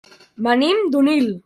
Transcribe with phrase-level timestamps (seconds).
[0.47, 1.33] Venim d'Onil.